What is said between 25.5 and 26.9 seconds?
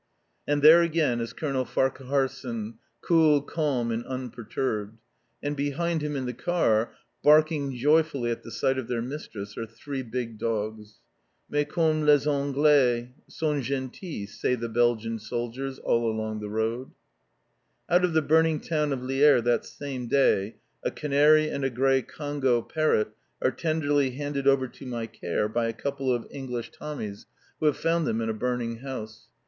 a couple of English